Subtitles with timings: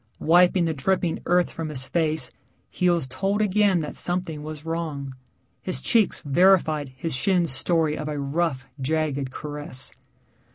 [0.19, 2.31] Wiping the dripping earth from his face,
[2.71, 5.13] he was told again that something was wrong.
[5.61, 9.93] His cheeks verified his shin's story of a rough, jagged caress.